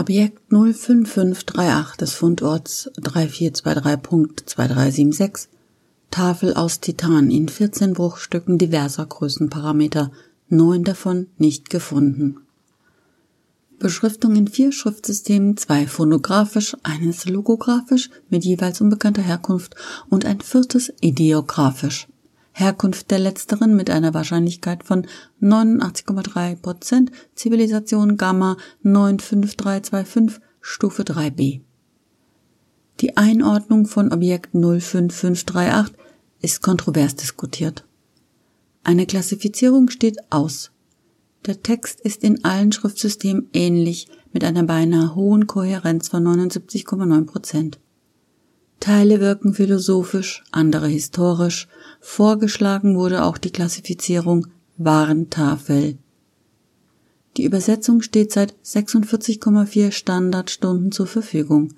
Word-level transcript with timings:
Objekt 0.00 0.40
05538 0.48 1.96
des 1.98 2.14
Fundorts 2.14 2.90
3423.2376 3.02 5.48
Tafel 6.10 6.54
aus 6.54 6.80
Titan 6.80 7.30
in 7.30 7.50
14 7.50 7.92
Bruchstücken 7.92 8.56
diverser 8.56 9.04
Größenparameter, 9.04 10.10
neun 10.48 10.84
davon 10.84 11.26
nicht 11.36 11.68
gefunden. 11.68 12.38
Beschriftung 13.78 14.36
in 14.36 14.48
vier 14.48 14.72
Schriftsystemen, 14.72 15.58
zwei 15.58 15.86
phonografisch, 15.86 16.74
eines 16.82 17.26
logografisch 17.26 18.08
mit 18.30 18.42
jeweils 18.42 18.80
unbekannter 18.80 19.20
Herkunft 19.20 19.74
und 20.08 20.24
ein 20.24 20.40
viertes 20.40 20.94
ideografisch. 21.02 22.08
Herkunft 22.52 23.10
der 23.10 23.18
letzteren 23.18 23.76
mit 23.76 23.90
einer 23.90 24.14
Wahrscheinlichkeit 24.14 24.84
von 24.84 25.06
89,3 25.40 26.56
Prozent, 26.56 27.12
Zivilisation 27.34 28.16
Gamma 28.16 28.56
95325, 28.82 30.40
Stufe 30.60 31.02
3b. 31.02 31.60
Die 33.00 33.16
Einordnung 33.16 33.86
von 33.86 34.12
Objekt 34.12 34.52
05538 34.52 35.96
ist 36.42 36.62
kontrovers 36.62 37.16
diskutiert. 37.16 37.86
Eine 38.82 39.06
Klassifizierung 39.06 39.88
steht 39.88 40.18
aus. 40.30 40.70
Der 41.46 41.62
Text 41.62 42.00
ist 42.00 42.22
in 42.22 42.44
allen 42.44 42.72
Schriftsystemen 42.72 43.48
ähnlich 43.54 44.08
mit 44.32 44.44
einer 44.44 44.64
beinahe 44.64 45.14
hohen 45.14 45.46
Kohärenz 45.46 46.08
von 46.08 46.24
79,9 46.24 47.24
Prozent. 47.24 47.79
Teile 48.80 49.20
wirken 49.20 49.54
philosophisch, 49.54 50.42
andere 50.50 50.88
historisch. 50.88 51.68
Vorgeschlagen 52.00 52.96
wurde 52.96 53.24
auch 53.24 53.36
die 53.36 53.50
Klassifizierung 53.50 54.46
Warntafel. 54.78 55.98
Die 57.36 57.44
Übersetzung 57.44 58.00
steht 58.00 58.32
seit 58.32 58.54
46,4 58.64 59.92
Standardstunden 59.92 60.90
zur 60.90 61.06
Verfügung. 61.06 61.74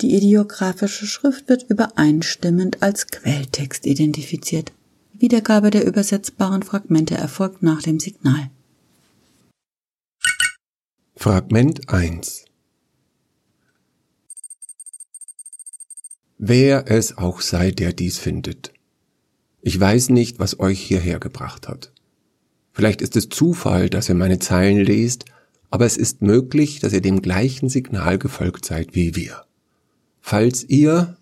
Die 0.00 0.14
ideografische 0.14 1.06
Schrift 1.06 1.48
wird 1.48 1.70
übereinstimmend 1.70 2.82
als 2.82 3.06
Quelltext 3.06 3.86
identifiziert. 3.86 4.72
Wiedergabe 5.14 5.70
der 5.70 5.86
übersetzbaren 5.86 6.62
Fragmente 6.62 7.14
erfolgt 7.14 7.62
nach 7.62 7.80
dem 7.80 7.98
Signal. 8.00 8.50
Fragment 11.14 11.88
1 11.88 12.45
Wer 16.38 16.90
es 16.90 17.16
auch 17.16 17.40
sei, 17.40 17.70
der 17.70 17.92
dies 17.92 18.18
findet. 18.18 18.72
Ich 19.62 19.80
weiß 19.80 20.10
nicht, 20.10 20.38
was 20.38 20.60
euch 20.60 20.80
hierher 20.80 21.18
gebracht 21.18 21.66
hat. 21.66 21.92
Vielleicht 22.72 23.00
ist 23.00 23.16
es 23.16 23.30
Zufall, 23.30 23.88
dass 23.88 24.08
ihr 24.10 24.14
meine 24.14 24.38
Zeilen 24.38 24.78
lest, 24.78 25.24
aber 25.70 25.86
es 25.86 25.96
ist 25.96 26.20
möglich, 26.20 26.78
dass 26.78 26.92
ihr 26.92 27.00
dem 27.00 27.22
gleichen 27.22 27.68
Signal 27.70 28.18
gefolgt 28.18 28.66
seid 28.66 28.94
wie 28.94 29.16
wir. 29.16 29.46
Falls 30.20 30.62
ihr 30.64 31.16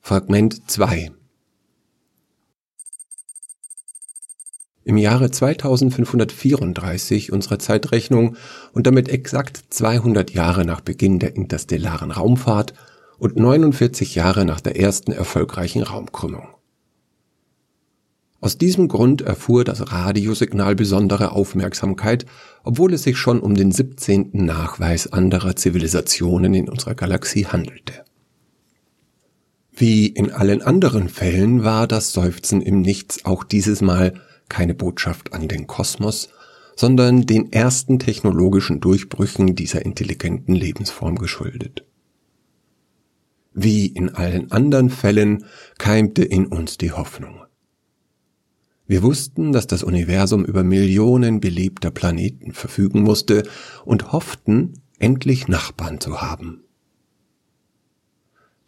Fragment 0.00 0.68
2 0.68 1.12
Im 4.90 4.98
Jahre 4.98 5.30
2534 5.30 7.30
unserer 7.30 7.60
Zeitrechnung 7.60 8.34
und 8.72 8.88
damit 8.88 9.08
exakt 9.08 9.62
200 9.70 10.32
Jahre 10.32 10.64
nach 10.64 10.80
Beginn 10.80 11.20
der 11.20 11.36
interstellaren 11.36 12.10
Raumfahrt 12.10 12.74
und 13.16 13.36
49 13.36 14.16
Jahre 14.16 14.44
nach 14.44 14.60
der 14.60 14.80
ersten 14.80 15.12
erfolgreichen 15.12 15.84
Raumkrümmung. 15.84 16.48
Aus 18.40 18.58
diesem 18.58 18.88
Grund 18.88 19.22
erfuhr 19.22 19.62
das 19.62 19.92
Radiosignal 19.92 20.74
besondere 20.74 21.30
Aufmerksamkeit, 21.30 22.26
obwohl 22.64 22.92
es 22.92 23.04
sich 23.04 23.16
schon 23.16 23.38
um 23.38 23.54
den 23.54 23.70
17. 23.70 24.30
Nachweis 24.32 25.12
anderer 25.12 25.54
Zivilisationen 25.54 26.52
in 26.52 26.68
unserer 26.68 26.96
Galaxie 26.96 27.46
handelte. 27.46 28.02
Wie 29.70 30.08
in 30.08 30.32
allen 30.32 30.62
anderen 30.62 31.08
Fällen 31.08 31.62
war 31.62 31.86
das 31.86 32.12
Seufzen 32.12 32.60
im 32.60 32.80
Nichts 32.80 33.24
auch 33.24 33.44
dieses 33.44 33.82
Mal 33.82 34.14
keine 34.50 34.74
Botschaft 34.74 35.32
an 35.32 35.48
den 35.48 35.66
Kosmos, 35.66 36.28
sondern 36.76 37.24
den 37.24 37.52
ersten 37.52 37.98
technologischen 37.98 38.80
Durchbrüchen 38.80 39.54
dieser 39.54 39.84
intelligenten 39.84 40.54
Lebensform 40.54 41.16
geschuldet. 41.16 41.86
Wie 43.54 43.86
in 43.86 44.10
allen 44.10 44.52
anderen 44.52 44.90
Fällen 44.90 45.46
keimte 45.78 46.22
in 46.22 46.46
uns 46.46 46.76
die 46.76 46.92
Hoffnung. 46.92 47.40
Wir 48.86 49.02
wussten, 49.02 49.52
dass 49.52 49.66
das 49.66 49.82
Universum 49.82 50.44
über 50.44 50.64
Millionen 50.64 51.40
belebter 51.40 51.90
Planeten 51.90 52.52
verfügen 52.52 53.02
musste 53.02 53.44
und 53.84 54.12
hofften, 54.12 54.82
endlich 54.98 55.48
Nachbarn 55.48 56.00
zu 56.00 56.20
haben. 56.20 56.64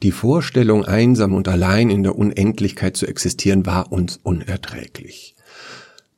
Die 0.02 0.12
Vorstellung, 0.12 0.84
einsam 0.84 1.32
und 1.32 1.48
allein 1.48 1.90
in 1.90 2.02
der 2.02 2.16
Unendlichkeit 2.16 2.96
zu 2.96 3.06
existieren, 3.06 3.66
war 3.66 3.92
uns 3.92 4.18
unerträglich. 4.22 5.36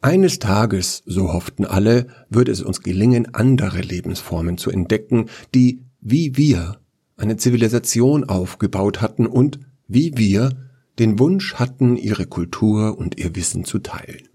Eines 0.05 0.39
Tages, 0.39 1.03
so 1.07 1.33
hofften 1.33 1.65
alle, 1.65 2.09
würde 2.29 2.53
es 2.53 2.61
uns 2.61 2.83
gelingen, 2.83 3.35
andere 3.35 3.81
Lebensformen 3.81 4.59
zu 4.59 4.71
entdecken, 4.71 5.31
die, 5.55 5.81
wie 6.03 6.37
wir, 6.37 6.79
eine 7.17 7.39
Zivilisation 7.39 8.25
aufgebaut 8.25 9.01
hatten 9.01 9.27
und, 9.27 9.61
wie 9.89 10.13
wir, 10.19 10.51
den 10.99 11.19
Wunsch 11.19 11.55
hatten, 11.55 11.97
ihre 11.97 12.27
Kultur 12.27 12.99
und 12.99 13.17
ihr 13.17 13.35
Wissen 13.35 13.65
zu 13.65 13.79
teilen. 13.79 14.29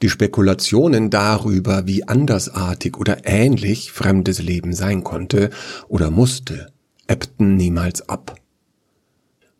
Die 0.00 0.08
Spekulationen 0.08 1.10
darüber, 1.10 1.86
wie 1.86 2.08
andersartig 2.08 2.96
oder 2.96 3.26
ähnlich 3.26 3.92
fremdes 3.92 4.40
Leben 4.40 4.72
sein 4.72 5.04
konnte 5.04 5.50
oder 5.88 6.10
musste, 6.10 6.72
ebbten 7.06 7.56
niemals 7.56 8.08
ab. 8.08 8.40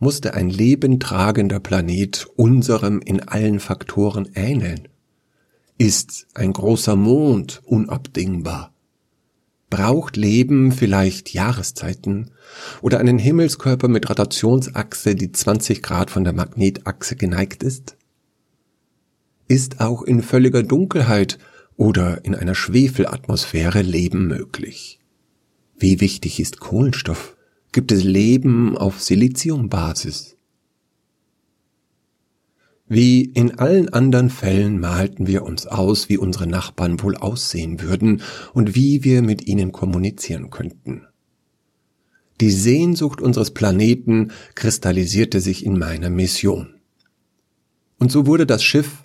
Musste 0.04 0.34
ein 0.34 0.50
lebentragender 0.50 1.60
Planet 1.60 2.26
unserem 2.36 3.00
in 3.00 3.26
allen 3.26 3.58
Faktoren 3.58 4.28
ähneln? 4.34 4.88
Ist 5.78 6.26
ein 6.34 6.52
großer 6.52 6.94
Mond 6.94 7.62
unabdingbar? 7.64 8.74
Braucht 9.70 10.18
Leben 10.18 10.72
vielleicht 10.72 11.32
Jahreszeiten 11.32 12.32
oder 12.82 13.00
einen 13.00 13.16
Himmelskörper 13.16 13.88
mit 13.88 14.10
Rotationsachse, 14.10 15.14
die 15.14 15.32
20 15.32 15.82
Grad 15.82 16.10
von 16.10 16.24
der 16.24 16.34
Magnetachse 16.34 17.16
geneigt 17.16 17.62
ist? 17.62 17.96
Ist 19.48 19.80
auch 19.80 20.02
in 20.02 20.22
völliger 20.22 20.62
Dunkelheit 20.62 21.38
oder 21.78 22.26
in 22.26 22.34
einer 22.34 22.54
Schwefelatmosphäre 22.54 23.80
Leben 23.80 24.26
möglich? 24.26 25.00
Wie 25.78 26.02
wichtig 26.02 26.40
ist 26.40 26.60
Kohlenstoff? 26.60 27.33
Gibt 27.74 27.90
es 27.90 28.04
Leben 28.04 28.78
auf 28.78 29.02
Siliziumbasis? 29.02 30.36
Wie 32.86 33.24
in 33.24 33.58
allen 33.58 33.88
anderen 33.88 34.30
Fällen 34.30 34.78
malten 34.78 35.26
wir 35.26 35.42
uns 35.42 35.66
aus, 35.66 36.08
wie 36.08 36.16
unsere 36.16 36.46
Nachbarn 36.46 37.02
wohl 37.02 37.16
aussehen 37.16 37.80
würden 37.80 38.22
und 38.52 38.76
wie 38.76 39.02
wir 39.02 39.22
mit 39.22 39.48
ihnen 39.48 39.72
kommunizieren 39.72 40.50
könnten. 40.50 41.08
Die 42.40 42.52
Sehnsucht 42.52 43.20
unseres 43.20 43.50
Planeten 43.50 44.30
kristallisierte 44.54 45.40
sich 45.40 45.66
in 45.66 45.76
meiner 45.76 46.10
Mission. 46.10 46.76
Und 47.98 48.12
so 48.12 48.24
wurde 48.28 48.46
das 48.46 48.62
Schiff 48.62 49.02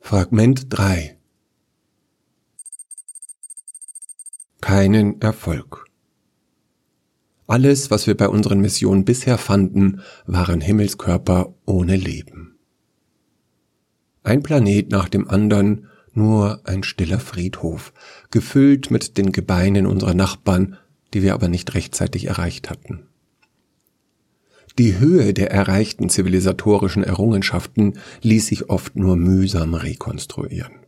Fragment 0.00 0.66
3 0.68 1.21
Keinen 4.62 5.20
Erfolg. 5.20 5.86
Alles, 7.48 7.90
was 7.90 8.06
wir 8.06 8.16
bei 8.16 8.28
unseren 8.28 8.60
Missionen 8.60 9.04
bisher 9.04 9.36
fanden, 9.36 10.02
waren 10.24 10.60
Himmelskörper 10.60 11.52
ohne 11.66 11.96
Leben. 11.96 12.56
Ein 14.22 14.44
Planet 14.44 14.88
nach 14.88 15.08
dem 15.08 15.28
anderen, 15.28 15.88
nur 16.12 16.60
ein 16.62 16.84
stiller 16.84 17.18
Friedhof, 17.18 17.92
gefüllt 18.30 18.92
mit 18.92 19.18
den 19.18 19.32
Gebeinen 19.32 19.84
unserer 19.84 20.14
Nachbarn, 20.14 20.78
die 21.12 21.24
wir 21.24 21.34
aber 21.34 21.48
nicht 21.48 21.74
rechtzeitig 21.74 22.26
erreicht 22.26 22.70
hatten. 22.70 23.08
Die 24.78 25.00
Höhe 25.00 25.34
der 25.34 25.50
erreichten 25.50 26.08
zivilisatorischen 26.08 27.02
Errungenschaften 27.02 27.98
ließ 28.22 28.46
sich 28.46 28.70
oft 28.70 28.94
nur 28.94 29.16
mühsam 29.16 29.74
rekonstruieren. 29.74 30.81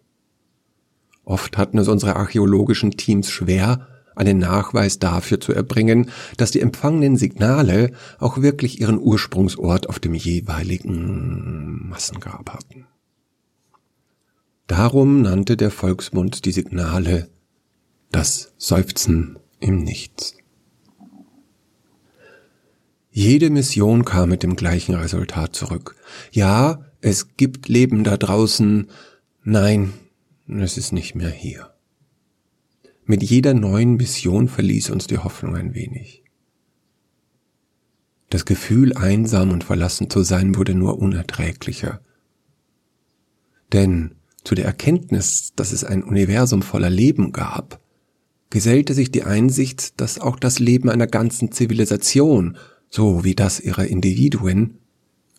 Oft 1.25 1.56
hatten 1.56 1.79
es 1.79 1.88
unsere 1.88 2.17
archäologischen 2.17 2.93
Teams 2.93 3.31
schwer, 3.31 3.87
einen 4.15 4.38
Nachweis 4.38 4.99
dafür 4.99 5.41
zu 5.41 5.53
erbringen, 5.53 6.11
dass 6.37 6.50
die 6.50 6.61
empfangenen 6.61 7.17
Signale 7.17 7.93
auch 8.19 8.41
wirklich 8.41 8.81
ihren 8.81 8.99
Ursprungsort 8.99 9.88
auf 9.88 9.99
dem 9.99 10.15
jeweiligen 10.15 11.88
Massengrab 11.88 12.50
hatten. 12.50 12.87
Darum 14.67 15.23
nannte 15.23 15.56
der 15.56 15.71
Volksmund 15.71 16.44
die 16.44 16.53
Signale 16.53 17.29
das 18.12 18.53
Seufzen 18.56 19.38
im 19.61 19.82
Nichts. 19.82 20.37
Jede 23.11 23.50
Mission 23.50 24.05
kam 24.05 24.31
mit 24.31 24.43
dem 24.43 24.56
gleichen 24.56 24.94
Resultat 24.94 25.55
zurück. 25.55 25.97
Ja, 26.32 26.85
es 27.00 27.37
gibt 27.37 27.69
Leben 27.69 28.03
da 28.03 28.17
draußen. 28.17 28.88
Nein, 29.43 29.93
es 30.49 30.76
ist 30.76 30.93
nicht 30.93 31.14
mehr 31.14 31.31
hier. 31.31 31.75
Mit 33.05 33.23
jeder 33.23 33.55
neuen 33.55 33.96
Mission 33.96 34.49
verließ 34.49 34.91
uns 34.91 35.06
die 35.06 35.19
Hoffnung 35.19 35.56
ein 35.56 35.75
wenig. 35.75 36.23
Das 38.31 38.44
Gefühl, 38.44 38.94
einsam 38.94 39.50
und 39.50 39.64
verlassen 39.64 40.11
zu 40.11 40.23
sein, 40.23 40.56
wurde 40.56 40.75
nur 40.75 40.99
unerträglicher. 40.99 42.00
Denn 43.73 44.17
zu 44.43 44.55
der 44.55 44.64
Erkenntnis, 44.64 45.52
dass 45.56 45.73
es 45.73 45.85
ein 45.85 46.02
Universum 46.02 46.62
voller 46.62 46.91
Leben 46.91 47.32
gab, 47.32 47.81
gesellte 48.50 48.94
sich 48.94 49.11
die 49.11 49.25
Einsicht, 49.25 50.00
dass 50.00 50.19
auch 50.19 50.38
das 50.38 50.58
Leben 50.58 50.88
einer 50.88 51.06
ganzen 51.06 51.52
Zivilisation 51.52 52.56
so 52.94 53.25
wie 53.25 53.35
das 53.35 53.58
ihrer 53.58 53.87
Individuen, 53.87 54.79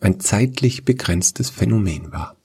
ein 0.02 0.20
zeitlich 0.20 0.84
begrenztes 0.84 1.50
Phänomen 1.50 2.12
war. 2.12 2.36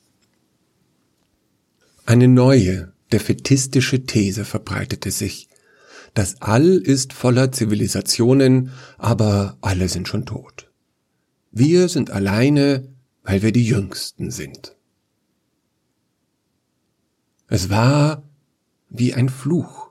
Eine 2.07 2.29
neue, 2.29 2.93
defetistische 3.13 4.05
These 4.05 4.45
verbreitete 4.45 5.11
sich. 5.11 5.49
Das 6.15 6.43
All 6.43 6.67
ist 6.67 7.13
voller 7.13 7.53
Zivilisationen, 7.53 8.71
aber 8.99 9.57
alle 9.61 9.89
sind 9.89 10.09
schon 10.09 10.27
tot. 10.27 10.71
Wir 11.53 11.89
sind 11.89 12.11
alleine, 12.11 12.89
weil 13.23 13.43
wir 13.43 13.53
die 13.53 13.65
Jüngsten 13.65 14.31
sind. 14.31 14.77
Es 17.49 17.71
war 17.71 18.23
wie 18.89 19.15
ein 19.15 19.29
Fluch. 19.29 19.91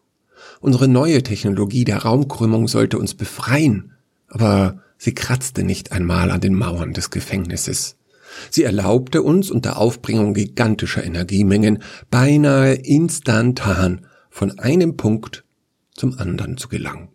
Unsere 0.62 0.88
neue 0.88 1.24
Technologie 1.24 1.86
der 1.86 2.00
Raumkrümmung 2.00 2.68
sollte 2.68 2.98
uns 2.98 3.14
befreien, 3.14 3.94
aber 4.28 4.82
Sie 5.02 5.14
kratzte 5.14 5.64
nicht 5.64 5.94
einmal 5.94 6.30
an 6.30 6.42
den 6.42 6.54
Mauern 6.54 6.92
des 6.92 7.10
Gefängnisses. 7.10 7.96
Sie 8.50 8.64
erlaubte 8.64 9.22
uns 9.22 9.52
unter 9.52 9.78
Aufbringung 9.78 10.34
gigantischer 10.34 11.04
Energiemengen 11.04 11.84
beinahe 12.10 12.74
instantan 12.74 14.06
von 14.30 14.60
einem 14.60 14.98
Punkt 14.98 15.44
zum 15.94 16.18
anderen 16.18 16.58
zu 16.58 16.70
gelangen. 16.70 17.10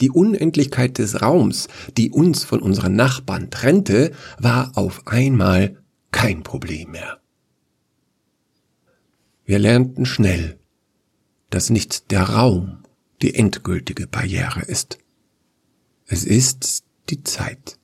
Die 0.00 0.10
Unendlichkeit 0.10 0.98
des 0.98 1.22
Raums, 1.22 1.68
die 1.96 2.10
uns 2.10 2.44
von 2.44 2.60
unseren 2.60 2.94
Nachbarn 2.94 3.50
trennte, 3.50 4.12
war 4.38 4.72
auf 4.76 5.06
einmal 5.06 5.82
kein 6.12 6.42
Problem 6.42 6.92
mehr. 6.92 7.20
Wir 9.44 9.58
lernten 9.58 10.04
schnell, 10.04 10.58
dass 11.50 11.70
nicht 11.70 12.10
der 12.10 12.22
Raum 12.22 12.82
die 13.22 13.34
endgültige 13.34 14.06
Barriere 14.06 14.60
ist. 14.60 14.98
Es 16.06 16.24
ist 16.24 16.84
die 17.08 17.22
Zeit. 17.24 17.77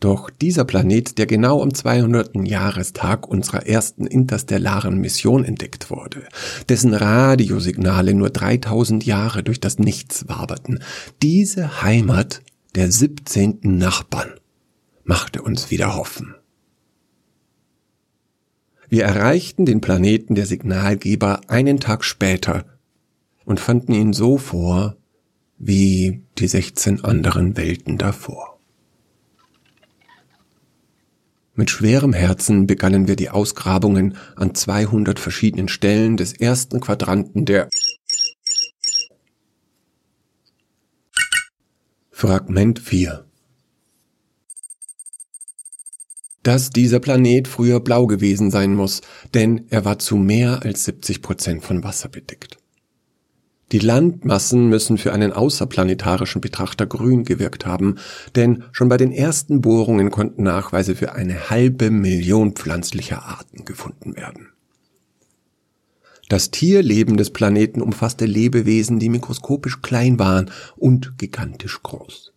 Doch 0.00 0.28
dieser 0.28 0.64
Planet, 0.64 1.16
der 1.16 1.26
genau 1.26 1.62
am 1.62 1.72
200. 1.72 2.46
Jahrestag 2.46 3.26
unserer 3.26 3.66
ersten 3.66 4.06
interstellaren 4.06 4.98
Mission 4.98 5.42
entdeckt 5.44 5.90
wurde, 5.90 6.24
dessen 6.68 6.92
Radiosignale 6.92 8.12
nur 8.12 8.30
3000 8.30 9.06
Jahre 9.06 9.42
durch 9.42 9.58
das 9.58 9.78
Nichts 9.78 10.28
waberten, 10.28 10.80
diese 11.22 11.82
Heimat 11.82 12.42
der 12.74 12.92
17. 12.92 13.60
Nachbarn 13.62 14.34
machte 15.04 15.40
uns 15.40 15.70
wieder 15.70 15.96
hoffen. 15.96 16.34
Wir 18.88 19.04
erreichten 19.04 19.64
den 19.64 19.80
Planeten 19.80 20.34
der 20.34 20.46
Signalgeber 20.46 21.40
einen 21.48 21.80
Tag 21.80 22.04
später 22.04 22.64
und 23.44 23.60
fanden 23.60 23.92
ihn 23.92 24.12
so 24.12 24.36
vor, 24.36 24.96
wie 25.58 26.22
die 26.38 26.48
16 26.48 27.02
anderen 27.02 27.56
Welten 27.56 27.98
davor. 27.98 28.55
Mit 31.58 31.70
schwerem 31.70 32.12
Herzen 32.12 32.66
begannen 32.66 33.08
wir 33.08 33.16
die 33.16 33.30
Ausgrabungen 33.30 34.18
an 34.36 34.54
200 34.54 35.18
verschiedenen 35.18 35.68
Stellen 35.68 36.18
des 36.18 36.34
ersten 36.34 36.80
Quadranten 36.80 37.46
der 37.46 37.70
Fragment 42.10 42.78
4 42.78 43.24
Dass 46.42 46.68
dieser 46.68 47.00
Planet 47.00 47.48
früher 47.48 47.80
blau 47.80 48.06
gewesen 48.06 48.50
sein 48.50 48.74
muss, 48.74 49.00
denn 49.32 49.66
er 49.70 49.86
war 49.86 49.98
zu 49.98 50.16
mehr 50.16 50.62
als 50.62 50.84
70 50.84 51.22
Prozent 51.22 51.64
von 51.64 51.82
Wasser 51.82 52.10
bedeckt. 52.10 52.58
Die 53.72 53.80
Landmassen 53.80 54.68
müssen 54.68 54.96
für 54.96 55.12
einen 55.12 55.32
außerplanetarischen 55.32 56.40
Betrachter 56.40 56.86
grün 56.86 57.24
gewirkt 57.24 57.66
haben, 57.66 57.96
denn 58.36 58.62
schon 58.70 58.88
bei 58.88 58.96
den 58.96 59.10
ersten 59.10 59.60
Bohrungen 59.60 60.12
konnten 60.12 60.44
Nachweise 60.44 60.94
für 60.94 61.14
eine 61.14 61.50
halbe 61.50 61.90
Million 61.90 62.52
pflanzlicher 62.52 63.24
Arten 63.24 63.64
gefunden 63.64 64.14
werden. 64.16 64.50
Das 66.28 66.50
Tierleben 66.50 67.16
des 67.16 67.30
Planeten 67.30 67.80
umfasste 67.80 68.24
Lebewesen, 68.24 68.98
die 68.98 69.08
mikroskopisch 69.08 69.82
klein 69.82 70.18
waren 70.18 70.50
und 70.76 71.18
gigantisch 71.18 71.82
groß. 71.82 72.32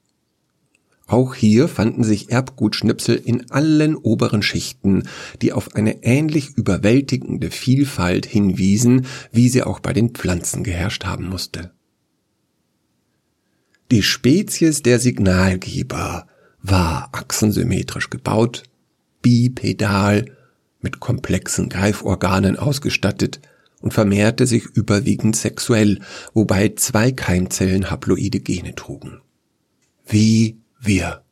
Auch 1.10 1.34
hier 1.34 1.68
fanden 1.68 2.04
sich 2.04 2.30
Erbgutschnipsel 2.30 3.16
in 3.16 3.50
allen 3.50 3.96
oberen 3.96 4.44
Schichten, 4.44 5.10
die 5.42 5.54
auf 5.54 5.74
eine 5.74 6.04
ähnlich 6.04 6.52
überwältigende 6.56 7.50
Vielfalt 7.50 8.28
hinwiesen, 8.28 9.08
wie 9.32 9.50
sie 9.50 9.64
auch 9.64 9.80
bei 9.80 9.92
den 9.92 10.12
Pflanzen 10.12 10.64
geherrscht 10.64 11.06
haben 11.06 11.28
musste. 11.28 11.72
Die 13.90 14.04
Spezies 14.04 14.84
der 14.84 15.00
Signalgeber 15.00 16.28
war 16.62 17.10
achsensymmetrisch 17.12 18.12
gebaut, 18.12 18.62
bipedal, 19.24 20.38
mit 20.80 21.00
komplexen 21.00 21.70
Greiforganen 21.70 22.56
ausgestattet 22.56 23.40
und 23.82 23.96
vermehrte 23.96 24.46
sich 24.46 24.66
überwiegend 24.66 25.36
sexuell, 25.36 26.02
wobei 26.36 26.74
zwei 26.76 27.12
Keimzellen 27.12 27.90
haploide 27.90 28.42
Gene 28.42 28.76
trugen. 28.76 29.22
Wie 30.06 30.59
wir. 30.80 31.24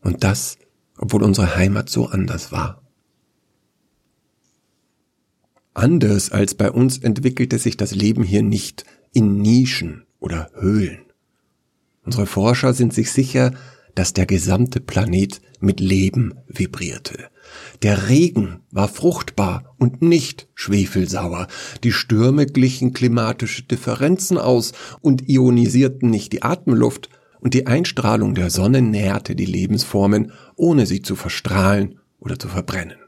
Und 0.00 0.24
das, 0.24 0.58
obwohl 0.98 1.22
unsere 1.22 1.56
Heimat 1.56 1.88
so 1.88 2.06
anders 2.06 2.52
war. 2.52 2.82
Anders 5.74 6.30
als 6.30 6.54
bei 6.54 6.70
uns 6.70 6.98
entwickelte 6.98 7.58
sich 7.58 7.76
das 7.76 7.94
Leben 7.94 8.22
hier 8.22 8.42
nicht 8.42 8.84
in 9.12 9.38
Nischen 9.38 10.04
oder 10.20 10.50
Höhlen. 10.54 11.00
Unsere 12.04 12.26
Forscher 12.26 12.74
sind 12.74 12.92
sich 12.92 13.10
sicher, 13.10 13.52
dass 13.94 14.12
der 14.12 14.26
gesamte 14.26 14.80
Planet 14.80 15.40
mit 15.60 15.80
Leben 15.80 16.34
vibrierte. 16.46 17.30
Der 17.82 18.08
Regen 18.08 18.60
war 18.70 18.88
fruchtbar 18.88 19.74
und 19.78 20.02
nicht 20.02 20.48
schwefelsauer. 20.54 21.48
Die 21.84 21.92
Stürme 21.92 22.46
glichen 22.46 22.92
klimatische 22.92 23.62
Differenzen 23.64 24.38
aus 24.38 24.72
und 25.00 25.28
ionisierten 25.28 26.10
nicht 26.10 26.32
die 26.32 26.42
Atemluft, 26.42 27.08
und 27.42 27.54
die 27.54 27.66
Einstrahlung 27.66 28.36
der 28.36 28.50
Sonne 28.50 28.82
nährte 28.82 29.34
die 29.34 29.46
Lebensformen, 29.46 30.30
ohne 30.54 30.86
sie 30.86 31.02
zu 31.02 31.16
verstrahlen 31.16 31.98
oder 32.20 32.38
zu 32.38 32.46
verbrennen. 32.46 32.98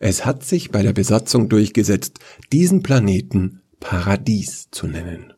Es 0.00 0.26
hat 0.26 0.44
sich 0.44 0.72
bei 0.72 0.82
der 0.82 0.92
Besatzung 0.92 1.48
durchgesetzt, 1.48 2.18
diesen 2.52 2.82
Planeten 2.82 3.62
Paradies 3.78 4.68
zu 4.72 4.88
nennen. 4.88 5.34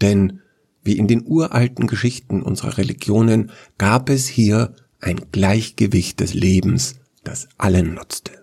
Denn, 0.00 0.40
wie 0.84 0.96
in 0.96 1.08
den 1.08 1.26
uralten 1.26 1.88
Geschichten 1.88 2.40
unserer 2.40 2.78
Religionen, 2.78 3.50
gab 3.76 4.10
es 4.10 4.28
hier 4.28 4.76
ein 5.00 5.20
Gleichgewicht 5.32 6.20
des 6.20 6.34
Lebens, 6.34 7.00
das 7.24 7.48
allen 7.58 7.94
nutzte. 7.94 8.39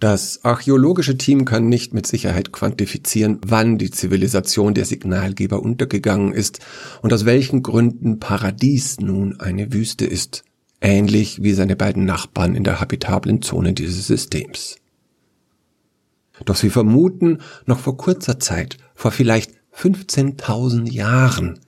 Das 0.00 0.46
archäologische 0.46 1.18
Team 1.18 1.44
kann 1.44 1.68
nicht 1.68 1.92
mit 1.92 2.06
Sicherheit 2.06 2.52
quantifizieren, 2.52 3.38
wann 3.44 3.76
die 3.76 3.90
Zivilisation 3.90 4.72
der 4.72 4.86
Signalgeber 4.86 5.60
untergegangen 5.60 6.32
ist 6.32 6.60
und 7.02 7.12
aus 7.12 7.26
welchen 7.26 7.62
Gründen 7.62 8.18
Paradies 8.18 8.98
nun 8.98 9.38
eine 9.40 9.74
Wüste 9.74 10.06
ist, 10.06 10.42
ähnlich 10.80 11.42
wie 11.42 11.52
seine 11.52 11.76
beiden 11.76 12.06
Nachbarn 12.06 12.54
in 12.54 12.64
der 12.64 12.80
habitablen 12.80 13.42
Zone 13.42 13.74
dieses 13.74 14.06
Systems. 14.06 14.76
Doch 16.46 16.56
sie 16.56 16.70
vermuten, 16.70 17.42
noch 17.66 17.78
vor 17.78 17.98
kurzer 17.98 18.40
Zeit, 18.40 18.78
vor 18.94 19.10
vielleicht 19.10 19.52
15.000 19.76 20.90
Jahren, 20.90 21.60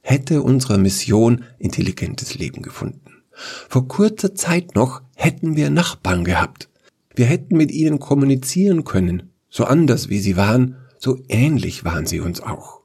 hätte 0.00 0.40
unsere 0.40 0.78
Mission 0.78 1.44
intelligentes 1.58 2.34
Leben 2.34 2.62
gefunden. 2.62 3.22
Vor 3.68 3.88
kurzer 3.88 4.34
Zeit 4.34 4.74
noch 4.74 5.02
hätten 5.16 5.54
wir 5.54 5.68
Nachbarn 5.68 6.24
gehabt, 6.24 6.70
wir 7.14 7.26
hätten 7.26 7.56
mit 7.56 7.70
ihnen 7.70 7.98
kommunizieren 7.98 8.84
können, 8.84 9.30
so 9.48 9.64
anders 9.64 10.08
wie 10.08 10.18
sie 10.18 10.36
waren, 10.36 10.76
so 10.98 11.18
ähnlich 11.28 11.84
waren 11.84 12.06
sie 12.06 12.20
uns 12.20 12.40
auch. 12.40 12.84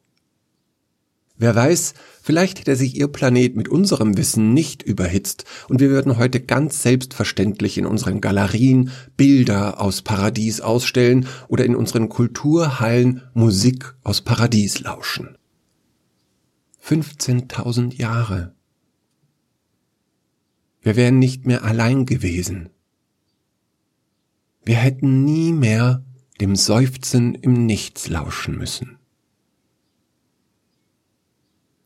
Wer 1.41 1.55
weiß, 1.55 1.93
vielleicht 2.21 2.59
hätte 2.59 2.75
sich 2.75 2.97
Ihr 2.97 3.07
Planet 3.07 3.55
mit 3.55 3.69
unserem 3.69 4.17
Wissen 4.17 4.53
nicht 4.53 4.83
überhitzt 4.83 5.45
und 5.69 5.79
wir 5.79 5.89
würden 5.89 6.17
heute 6.17 6.41
ganz 6.41 6.83
selbstverständlich 6.83 7.77
in 7.77 7.85
unseren 7.85 8.19
Galerien 8.19 8.91
Bilder 9.15 9.79
aus 9.79 10.01
Paradies 10.01 10.59
ausstellen 10.59 11.27
oder 11.47 11.63
in 11.63 11.77
unseren 11.77 12.09
Kulturhallen 12.09 13.23
Musik 13.33 13.95
aus 14.03 14.19
Paradies 14.19 14.81
lauschen. 14.81 15.37
15.000 16.83 17.95
Jahre. 17.95 18.53
Wir 20.81 20.97
wären 20.97 21.19
nicht 21.19 21.45
mehr 21.45 21.63
allein 21.63 22.05
gewesen. 22.05 22.69
Wir 24.69 24.77
hätten 24.77 25.25
nie 25.25 25.51
mehr 25.51 26.05
dem 26.39 26.55
Seufzen 26.55 27.33
im 27.33 27.65
Nichts 27.65 28.07
lauschen 28.07 28.55
müssen. 28.55 28.99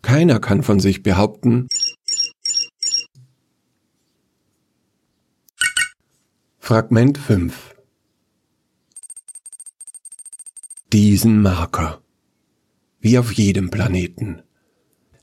Keiner 0.01 0.41
kann 0.41 0.63
von 0.63 0.81
sich 0.81 1.01
behaupten, 1.01 1.69
Fragment 6.59 7.17
5 7.17 7.73
Diesen 10.91 11.41
Marker. 11.41 12.01
Wie 12.99 13.17
auf 13.17 13.31
jedem 13.31 13.69
Planeten. 13.69 14.43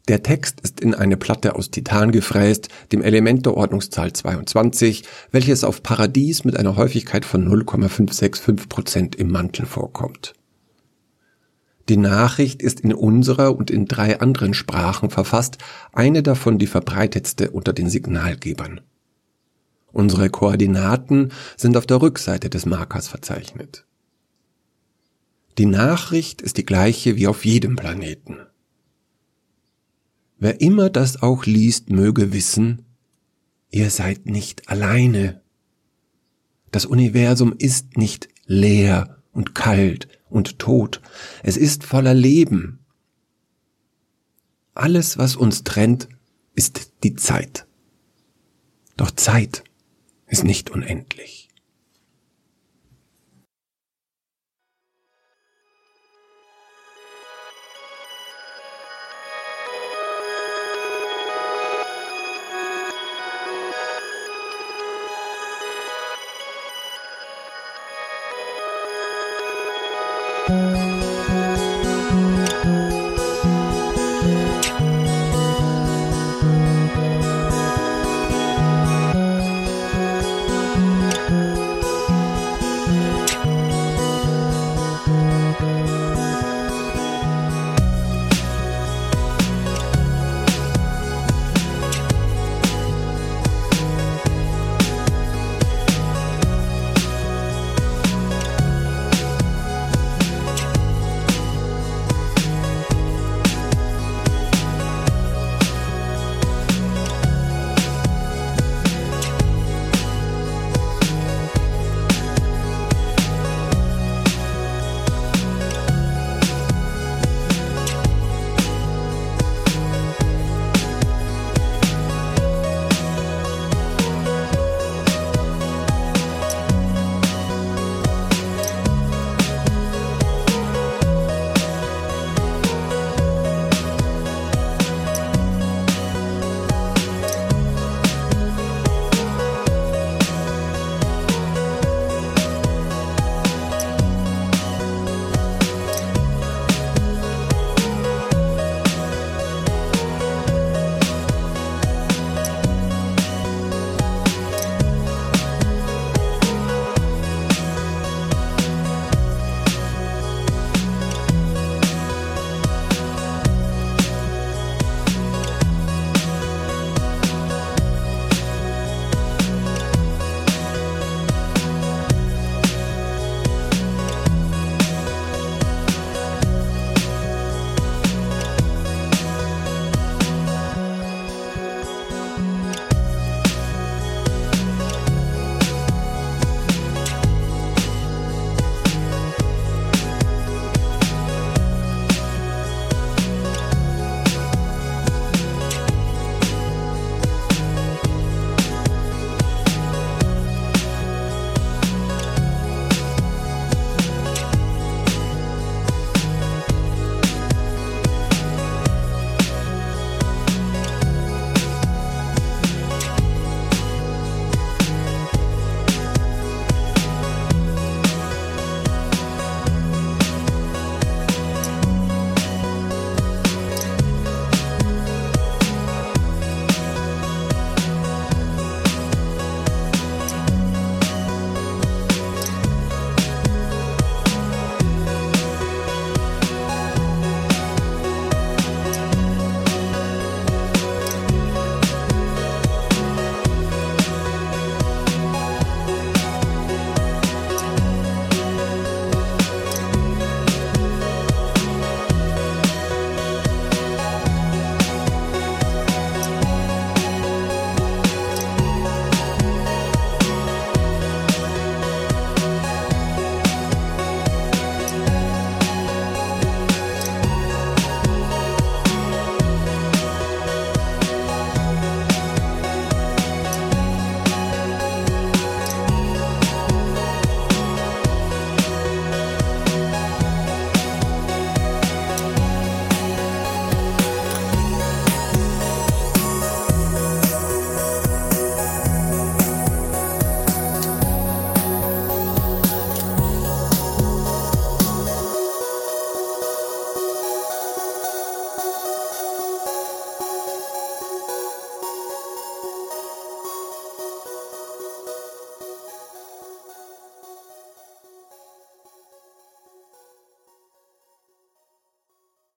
Der 0.09 0.23
Text 0.23 0.61
ist 0.61 0.81
in 0.81 0.95
eine 0.95 1.17
Platte 1.17 1.55
aus 1.55 1.71
Titan 1.71 2.11
gefräst, 2.11 2.69
dem 2.91 3.03
Element 3.03 3.47
der 3.47 3.57
Ordnungszahl 3.57 4.13
22, 4.13 5.05
welches 5.31 5.63
auf 5.63 5.83
Paradies 5.83 6.45
mit 6.45 6.57
einer 6.57 6.77
Häufigkeit 6.77 7.25
von 7.25 7.47
0,565% 7.49 9.17
im 9.17 9.31
Mantel 9.31 9.67
vorkommt. 9.67 10.35
Die 11.89 11.97
Nachricht 11.97 12.63
ist 12.63 12.81
in 12.81 12.95
unserer 12.95 13.57
und 13.57 13.71
in 13.71 13.87
drei 13.87 14.21
anderen 14.21 14.55
Sprachen 14.55 15.11
verfasst, 15.11 15.59
eine 15.93 16.23
davon 16.23 16.59
die 16.59 16.69
verbreitetste 16.69 17.51
unter 17.51 17.73
den 17.73 17.89
Signalgebern. 17.89 18.81
Unsere 19.93 20.31
Koordinaten 20.31 21.33
sind 21.57 21.77
auf 21.77 21.87
der 21.87 22.01
Rückseite 22.01 22.49
des 22.49 22.65
Markers 22.65 23.09
verzeichnet. 23.09 23.87
Die 25.59 25.67
Nachricht 25.67 26.43
ist 26.43 26.59
die 26.59 26.67
gleiche 26.67 27.17
wie 27.17 27.27
auf 27.27 27.45
jedem 27.45 27.75
Planeten. 27.75 28.39
Wer 30.41 30.63
immer 30.63 30.89
das 30.89 31.23
auch 31.23 31.45
liest, 31.45 31.91
möge 31.91 32.33
wissen, 32.33 32.87
ihr 33.71 33.91
seid 33.91 34.25
nicht 34.25 34.71
alleine. 34.71 35.43
Das 36.71 36.87
Universum 36.87 37.55
ist 37.59 37.99
nicht 37.99 38.31
leer 38.47 39.23
und 39.33 39.55
kalt 39.55 40.09
und 40.31 40.59
tot. 40.59 41.03
Es 41.43 41.59
ist 41.59 41.85
voller 41.85 42.15
Leben. 42.15 42.79
Alles, 44.73 45.19
was 45.19 45.37
uns 45.37 45.63
trennt, 45.63 46.09
ist 46.55 46.93
die 47.05 47.17
Zeit. 47.17 47.67
Doch 48.97 49.11
Zeit 49.11 49.63
ist 50.27 50.45
nicht 50.45 50.71
unendlich. 50.71 51.50